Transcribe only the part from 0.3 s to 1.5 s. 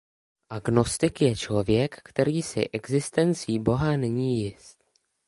Agnostik je